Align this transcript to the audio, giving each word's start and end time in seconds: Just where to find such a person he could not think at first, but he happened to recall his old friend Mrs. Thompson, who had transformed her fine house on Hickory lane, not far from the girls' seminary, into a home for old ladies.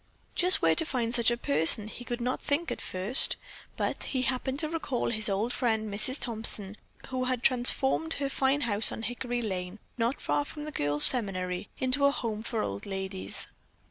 Just 0.33 0.63
where 0.63 0.73
to 0.73 0.83
find 0.83 1.13
such 1.13 1.29
a 1.29 1.37
person 1.37 1.87
he 1.87 2.03
could 2.03 2.19
not 2.21 2.41
think 2.41 2.71
at 2.71 2.81
first, 2.81 3.35
but 3.77 4.05
he 4.05 4.23
happened 4.23 4.57
to 4.61 4.67
recall 4.67 5.11
his 5.11 5.29
old 5.29 5.53
friend 5.53 5.93
Mrs. 5.93 6.17
Thompson, 6.19 6.75
who 7.09 7.25
had 7.25 7.43
transformed 7.43 8.15
her 8.15 8.27
fine 8.27 8.61
house 8.61 8.91
on 8.91 9.03
Hickory 9.03 9.43
lane, 9.43 9.77
not 9.99 10.19
far 10.19 10.43
from 10.43 10.63
the 10.63 10.71
girls' 10.71 11.03
seminary, 11.05 11.69
into 11.77 12.05
a 12.05 12.11
home 12.11 12.41
for 12.41 12.63
old 12.63 12.87
ladies. 12.87 13.47